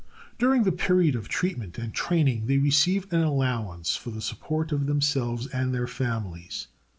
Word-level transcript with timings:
During 0.39 0.63
the 0.63 0.71
period 0.71 1.13
of 1.15 1.29
treatment 1.29 1.77
and 1.77 1.93
training 1.93 2.47
they 2.47 2.57
receive 2.57 3.13
an 3.13 3.21
allowance 3.21 3.95
for 3.95 4.09
the 4.09 4.19
support 4.19 4.71
of 4.71 4.87
themselves 4.87 5.45
and 5.45 5.71
their 5.75 5.85
families. 5.85 6.65